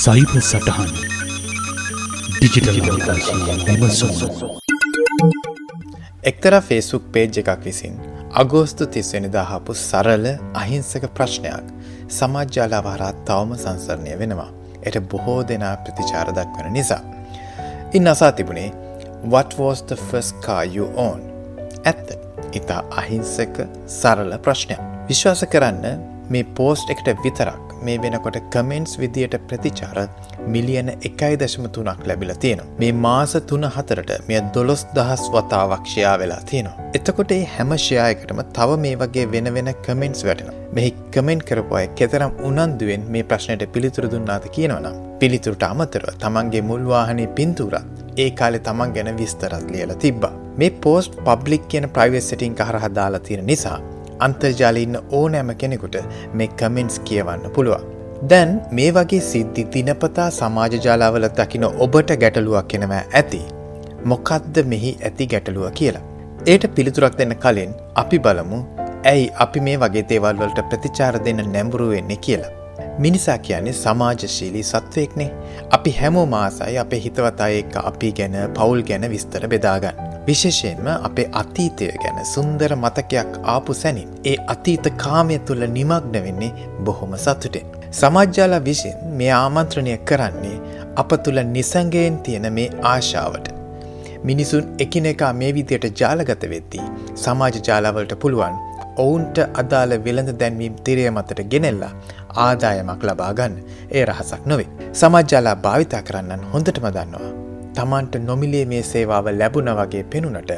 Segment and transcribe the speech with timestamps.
[0.00, 0.92] සයිප සටහන්
[2.34, 2.78] digital
[3.66, 4.12] විමසුම්
[6.30, 7.98] එක්තර ෆේසුක් page එකක් විසින්
[8.42, 10.24] අගෝස්තු තිස්වෙනි දහපු සරල
[10.62, 11.66] අහිංසක ප්‍රශ්නයක්
[12.18, 14.50] සමාජ්‍යාලාවාරත් තවම සංසරණය වෙනවා.
[14.86, 17.02] එට බොහෝ දෙනා ප්‍රතිචාර දක්වන නිසා.
[17.96, 18.68] ඉන් අසා තිබුණේ
[19.34, 21.20] what was the first car you own?
[21.84, 22.08] ඇත්ත
[22.52, 23.60] ඉතා අහිංසක
[23.98, 24.80] සරල ප්‍රශ්නයක්.
[25.08, 29.98] විශ්වාස කරන්න මේ පෝස්ට් එකට විතරක් මේ වෙනකොට කමෙන්ට්ස් විදියට ප්‍රතිචාර
[30.54, 32.68] මිලියන එකයි දශම තුනක් ලැබිල තියෙනවා.
[32.80, 36.90] මේ මාස තුන හතරට මෙය දොළොස් දහස් වතාවක්ෂයා වෙලා තියෙනවා.
[36.98, 40.50] එතකොට ඒ හැම ෂයායකටම තව මේ වගේ වෙන වෙන කමෙන්ට්ස් වැටෙන.
[40.72, 45.00] මෙහි කමෙන්ට් කරපුය කෙතරම් උනන්දුවෙන් මේ ප්‍රශ්නයට පිළිතුරු දුන්නාද කියනවනම්.
[45.20, 47.82] පිළිතුරට අමතරව තමන්ගේ මුල්වාහනේ පින්තුරත්
[48.16, 50.34] ඒ කාලෙ තමන් ගැන විස්තරත් ලියල තිබ්බා.
[50.58, 53.78] මේ පෝස්ට් පබ්ලික් කියන ප්‍රයිවස් සිටිං හරහ දාලා තියෙන නිසා
[54.26, 55.96] අන්තර්ජාලඉන්න ඕනෑම කෙනෙකුට
[56.34, 57.86] මේ කමෙන්ට්ස් කියවන්න පුළුවන්.
[58.30, 63.42] දැන් මේ වගේ සිද්ධි දිනපතා සමාජජාලාවල දකින ඔබට ගැටලුවක් කෙනවෑ ඇති.
[64.04, 66.04] මොකක්ද මෙහි ඇති ගැටලුව කියලා.
[66.46, 68.60] ඒට පිළිතුරක් දෙන්න කලින් අපි බලමු
[69.04, 72.52] ඇයි අපි මේ වගේ තේවල්වලට ප්‍රතිචාර දෙන්න නැඹුරු වෙන්නේ කියලා.
[72.98, 75.30] මිනිසා කියන්නේ සමාජශීලී සත්වයෙක්නේ
[75.70, 80.09] අපි හැමෝ මාසයි අපේ හිතවත එක්ක අපි ගැන පවුල් ගැන විස්තර බෙදාගන්න.
[80.26, 86.52] විශේෂයෙන්ම අපේ අතීතය ගැන සුන්දර මතකයක් ආපු සැනින් ඒ අතීත කාමය තුළ නිමග්න වෙන්නේ
[86.84, 87.66] බොහොම සතුටෙන්.
[87.92, 90.58] සමාජ්‍යාලා විසින් මේ ආමන්ත්‍රණය කරන්නේ
[90.96, 93.46] අප තුළ නිසංගයෙන් තියෙන මේ ආශාවට.
[94.24, 98.56] මිනිසුන් එකිනෙකා මේ විදියට ජාලගත වෙද්දී සමාජ ජාලාවලට පුළුවන්
[98.96, 101.92] ඔවුන්ට අදාළ වෙළඳ දැන්වීම් තිරය මතට ගෙනෙල්ලා
[102.46, 103.60] ආදායමක් ලබා ගන්න
[103.90, 104.72] ඒ රහසක් නොවේ.
[104.94, 107.39] සමාජ්‍යාලා භාවිතා කරන්නන් හොඳටම දන්නවා.
[107.80, 110.56] තමන්ට නොමිලේ මේ සේවාව ලැබුණ වගේ පෙනුනට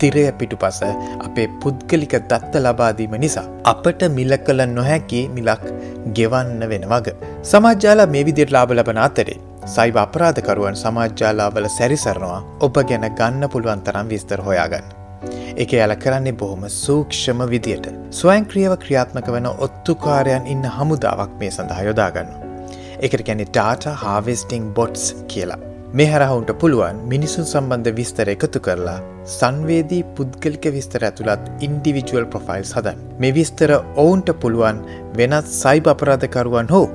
[0.00, 0.80] තිරය පිටුපස
[1.26, 3.44] අපේ පුද්ගලික දත්ත ලබාදීම නිසා.
[3.72, 5.64] අපට මිල කළ නොහැකි මිලක්
[6.16, 7.14] ගෙවන්න වෙන වග.
[7.50, 9.38] සමාජ්‍යාලා මේ විදියට ලාබ ලබන අතරේ.
[9.74, 14.88] සයිව අපරාධකරුවන් සමාජ්‍යාලාවල සැරිසරනවා ඔබ ගැන ගන්න පුළුවන් තරම් විස්තර හොයාගන්න.
[15.62, 17.86] එක යල කරන්නේ බොහොම සූක්ෂම විදියට.
[18.20, 22.34] ස්වයංක්‍රියව ක්‍රියාත්මක වන ඔත්තුකාරයන් ඉන්න හමුදාවක් මේ සඳහා යොදාගන්න.
[23.04, 25.73] එකට ගැනෙ ඩාට හාවෙස්ටිං බොට්ස් කියලා.
[25.98, 28.96] මේ හරහුන්ට පුළුවන් මිනිසුන් සම්බන්ධ විස්තර එකතු කරලා
[29.34, 32.98] සංවේදී පුද්ගලික විස්තර ඇතුළත් ඉන්ඩිවිජුවල් ප්‍රොෆයිල් සදන්.
[33.20, 33.72] මේ විස්තර
[34.02, 34.80] ඔවුන්ට පුළුවන්
[35.18, 36.88] වෙනත් සයිබ අපරාධකරුවන් හෝ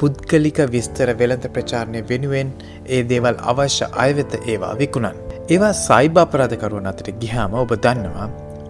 [0.00, 2.50] පුද්ගලික විස්තර වෙළඳ ප්‍රචාරණය වෙනුවෙන්
[2.96, 5.24] ඒ දේවල් අවශ්‍ය අයවෙත ඒවා විකුණන්.
[5.48, 8.28] ඒවා සයිබ අපරාධකරුවන් අතට ගිහාම ඔබ දන්නවා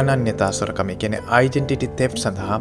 [0.00, 2.60] අනන්‍යතා සොරකම ගැන අයිජෙන්ටිටි තෙප් සඳහා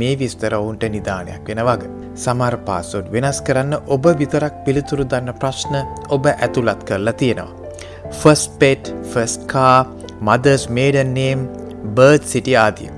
[0.00, 1.82] මේ විස්තර ඔවුන්ට නිධානයක් වෙන වග.
[2.24, 5.76] සමර් පාසොඩ් වෙනස් කරන්න ඔබ විතරක් පිළිතුරු දන්න ප්‍රශ්න
[6.16, 7.54] ඔබ ඇතුළත් කරලා තියෙනවා.
[8.20, 9.86] First pet ෆස්කා
[10.28, 11.46] mother's maiden name
[11.96, 12.90] birth city ආදිය.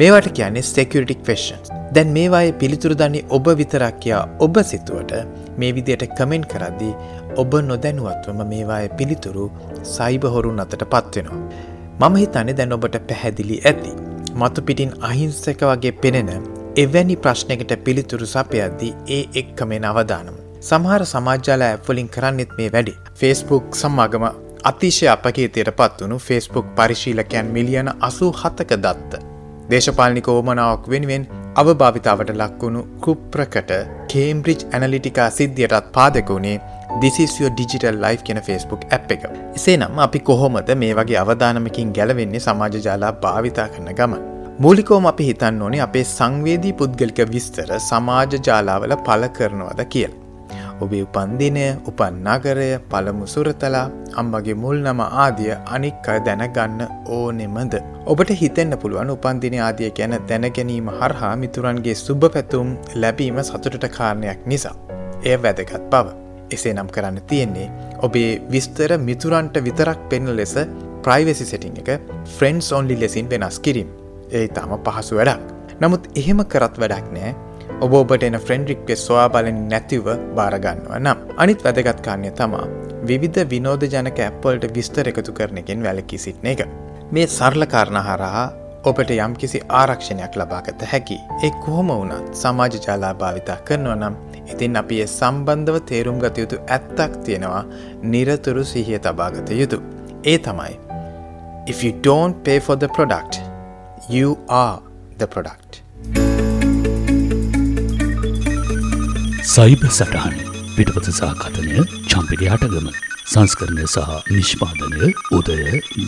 [0.00, 1.72] මේවට කියන්නේ සෙකරිටික් ෆෙෂන්ස්.
[1.94, 5.12] දැන් මේවායේ පිළිතුරු දන්නේ ඔබ විතරක් කියා ඔබ සිතුවට
[5.58, 6.94] මේ විදියට කමෙන්ට් කරද්දී
[7.42, 9.50] ඔබ නොදැනුවත්වම මේවාය පිළිතුරු
[9.96, 11.42] සයිබහොරුන් අතට පත්වෙනවා.
[12.00, 13.92] මම හිතන්නේ දැන් ඔබට පැහැදිලි ඇති.
[14.34, 16.30] මතු පිටින් අහිංසක වගේ පෙනෙන
[16.76, 20.36] එවැනි ප්‍රශ්නයකට පිළිතුරු සපයද්දී ඒ එක්කමෙන අවදානම.
[20.60, 22.94] සමහර සමාජ්‍යාල ඇප්වලින් කරන්නෙත් මේ වැඩි.
[23.14, 24.24] ෆේස්බුක් සම්මාගම
[24.64, 29.22] අතිශය අපකේතයට පත් වුණු ෆේස්බුක් පරිශීලකයන් මිලියන අසූ හතක දත්ත.
[29.70, 31.26] දේශපාලනික ඕමනාවක් වෙනුවෙන්
[31.56, 33.72] අවභාවිතාවට ලක්වුණු කුප්‍රකට
[34.08, 36.56] කේම්බ්‍රිජ් ඇනලිටිකා සිද්ධියටත් පාදකුණේ
[37.02, 39.24] දිසිසිෝ ඩිජිටල් ලයි් කියෙන ෆස්බුක් ඇ් එක.
[39.58, 44.22] එසේ නම් අපි කොහොමද මේ වගේ අවධානමකින් ගැලවෙන්නේ සමාජ ජාලා භාවිතා කරන ගමන්.
[44.58, 50.12] මූලිකෝම අපි හිතන්න ඕනේ අපේ සංවේදී පුද්ගලික විස්තර සමාජ ජාලාවල පල කරනවද කියල්.
[50.80, 53.84] ඔබේ උපන්දිනය උපන්නගරය පළමු සුරතලා
[54.20, 56.80] අම්මගේ මුල් නම ආදිය අනික් අය දැනගන්න
[57.16, 57.74] ඕනෙමද.
[58.06, 64.74] ඔබට හිතෙන්න්න පුළුවන් උපන්දින ආදිය ගැන දැනගැනීම හරහා මිතුරන්ගේ සුභ පැතුම් ලැබීම සතුටට කාරණයක් නිසා.
[65.24, 66.06] එය වැදගත් බව.
[66.56, 67.68] එසේ නම් කරන්න තියෙන්නේ.
[68.06, 70.54] ඔබේ විස්තර මිතුරන්ට විතරක් පෙන්න ලෙස
[71.04, 71.90] ප්‍රයිවසි සෙටිං එක
[72.36, 73.88] ෆ්‍රෙන්න්ස් ඔන්ලි ලෙසින් වෙනස් කිරීම.
[74.30, 75.42] ඒ තාම පහසු වැඩක්.
[75.80, 77.34] නමුත් එහෙම කරත් වැඩක් නෑ.
[77.80, 80.06] ඔබ ඔබට එන ෆ්‍රෙන්ඩ්‍රික්ේ සොයා බලෙන් නැතිව
[80.38, 81.18] බාරගන්නවා නම්.
[81.36, 82.66] අනිත් වැදගත්කාන්නය තමා
[83.08, 86.66] විවිධ විනෝද ජනක ඇප්පල්ට විස්තර එකතු කරනකින් වැලකි සිට්න එක.
[87.14, 88.44] මේ සරලකාරණ හරහා
[88.90, 94.16] ඔබට යම්කිසි ආරක්ෂණයක් ලබාගත හැකි ඒ කොහොම වුණත් සමාජ ජාලා භාවිතා කරනවා නම්
[94.52, 97.60] ඉතින් අපි ඒ සම්බන්ධව තේරුම් ගත යුතු ඇත්තක් තියෙනවා
[98.14, 99.78] නිරතුරු සිහිය තබාගත යුතු.
[100.24, 100.74] ඒ තමයි.
[101.66, 103.40] If you don't pay for the product,
[104.08, 104.78] you are
[105.18, 105.70] the product.
[109.54, 110.36] සයිබ සටහන
[110.76, 112.92] පිටපත සාකතනය චම්පිරි අටගම
[113.26, 115.60] සංස්කරණය සහ නිෂ්පාදනය උදය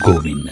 [0.05, 0.47] ගෝවින්න.